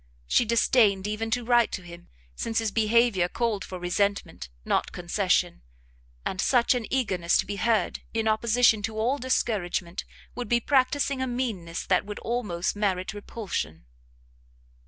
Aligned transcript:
She 0.25 0.45
disdained 0.45 1.05
even 1.05 1.29
to 1.29 1.45
write 1.45 1.71
to 1.73 1.83
him, 1.83 2.07
since 2.35 2.57
his 2.57 2.71
behaviour 2.71 3.29
called 3.29 3.63
for 3.63 3.77
resentment, 3.77 4.49
not 4.65 4.91
concession; 4.91 5.61
and 6.25 6.41
such 6.41 6.73
an 6.73 6.87
eagerness 6.91 7.37
to 7.37 7.45
be 7.45 7.57
heard, 7.57 7.99
in 8.11 8.27
opposition 8.27 8.81
to 8.81 8.97
all 8.97 9.19
discouragement, 9.19 10.03
would 10.33 10.49
be 10.49 10.59
practising 10.59 11.21
a 11.21 11.27
meanness 11.27 11.85
that 11.85 12.03
would 12.03 12.17
almost 12.17 12.75
merit 12.75 13.13
repulsion. 13.13 13.85